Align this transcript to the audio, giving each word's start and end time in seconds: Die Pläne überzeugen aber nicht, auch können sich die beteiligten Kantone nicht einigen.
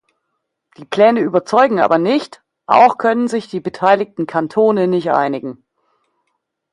Die 0.77 0.85
Pläne 0.85 1.19
überzeugen 1.19 1.79
aber 1.79 1.99
nicht, 1.99 2.41
auch 2.65 2.97
können 2.97 3.27
sich 3.27 3.49
die 3.49 3.59
beteiligten 3.59 4.25
Kantone 4.25 4.87
nicht 4.87 5.11
einigen. 5.11 5.63